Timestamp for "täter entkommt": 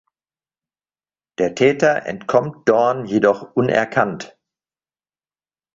1.53-2.67